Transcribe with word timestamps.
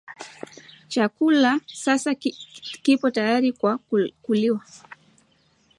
Chakula 0.93 1.59
sasa 1.75 2.15
kipo 2.83 3.11
tayari 3.11 3.51
kwa 3.51 3.77
kuliwa 4.21 4.65